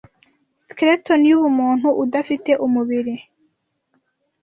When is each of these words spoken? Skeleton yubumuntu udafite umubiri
Skeleton 0.67 1.21
yubumuntu 1.29 1.87
udafite 2.03 2.51
umubiri 2.65 3.15